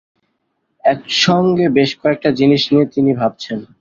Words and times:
একসঙ্গে 0.83 1.65
বেশ 1.77 1.91
কয়েকটা 2.01 2.29
জিনিস 2.39 2.61
নিয়ে 2.71 2.85
তিনি 2.95 3.11
ভাবছেন। 3.13 3.59